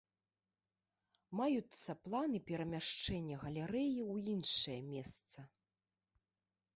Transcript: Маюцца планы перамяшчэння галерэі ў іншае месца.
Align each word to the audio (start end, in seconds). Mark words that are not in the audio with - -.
Маюцца 1.39 1.91
планы 2.07 2.39
перамяшчэння 2.51 3.35
галерэі 3.43 3.99
ў 4.13 4.39
іншае 4.39 4.79
месца. 4.93 5.39